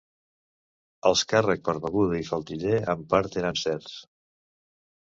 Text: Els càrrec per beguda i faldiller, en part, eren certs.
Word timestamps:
Els 1.09 1.21
càrrec 1.33 1.61
per 1.69 1.75
beguda 1.85 2.19
i 2.23 2.27
faldiller, 2.33 2.81
en 2.97 3.05
part, 3.15 3.39
eren 3.45 3.65
certs. 3.67 3.97